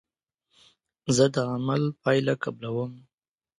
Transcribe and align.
زه 1.15 1.25
د 1.35 1.37
عمل 1.51 1.83
پایله 2.03 2.33
قبلوم. 2.43 2.91